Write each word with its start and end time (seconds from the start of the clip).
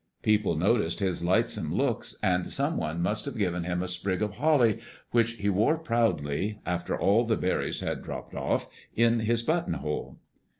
People 0.23 0.55
noticed 0.55 0.99
his 0.99 1.23
lightsome 1.23 1.75
looks, 1.75 2.15
and 2.23 2.51
some 2.51 2.75
one 2.75 3.03
must 3.03 3.25
have 3.25 3.37
given 3.37 3.65
him 3.65 3.83
a 3.83 3.87
sprig 3.87 4.23
of 4.23 4.37
holly, 4.37 4.79
which 5.11 5.33
he 5.33 5.47
wore 5.47 5.77
proudly, 5.77 6.59
after 6.65 6.99
all 6.99 7.23
the 7.23 7.37
berries 7.37 7.81
had 7.81 8.01
dropped 8.01 8.33
off, 8.33 8.67
in 8.95 9.19
his 9.19 9.43
buttonhole. 9.43 10.17